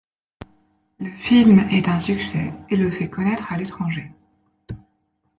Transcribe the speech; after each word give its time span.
Le 0.97 1.11
film 1.11 1.59
est 1.69 1.87
un 1.87 1.99
succès 1.99 2.51
et 2.71 2.75
le 2.75 2.89
fait 2.89 3.07
connaître 3.07 3.51
à 3.53 3.57
l'étranger. 3.57 4.11